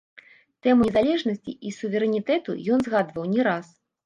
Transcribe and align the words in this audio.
Тэму 0.67 0.87
незалежнасці 0.87 1.51
і 1.67 1.73
суверэнітэту 1.77 2.57
ён 2.79 2.85
згадваў 2.89 3.31
не 3.37 3.47
раз. 3.51 3.71